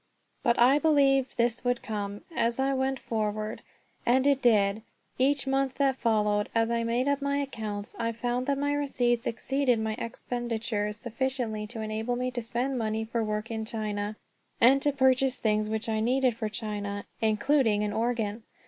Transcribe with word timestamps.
But 0.41 0.57
I 0.57 0.79
believed 0.79 1.37
this 1.37 1.63
would 1.63 1.83
come 1.83 2.21
as 2.35 2.57
I 2.57 2.73
went 2.73 2.97
forward; 2.97 3.61
and 4.03 4.25
it 4.25 4.41
did. 4.41 4.81
Each 5.19 5.45
month 5.45 5.75
that 5.75 5.95
followed, 5.95 6.49
as 6.55 6.71
I 6.71 6.83
made 6.83 7.07
up 7.07 7.21
my 7.21 7.37
accounts, 7.37 7.95
I 7.99 8.11
found 8.11 8.47
that 8.47 8.57
my 8.57 8.73
receipts 8.73 9.27
exceeded 9.27 9.77
my 9.79 9.93
expenditures 9.99 10.97
sufficiently 10.97 11.67
to 11.67 11.81
enable 11.81 12.15
me 12.15 12.31
to 12.31 12.41
spend 12.41 12.79
money 12.79 13.03
for 13.05 13.23
work 13.23 13.51
in 13.51 13.63
China, 13.63 14.15
and 14.59 14.81
to 14.81 14.91
purchase 14.91 15.37
things 15.39 15.69
which 15.69 15.87
I 15.87 15.99
needed 15.99 16.35
for 16.35 16.49
China, 16.49 17.05
including 17.21 17.83
an 17.83 17.93
organ. 17.93 18.41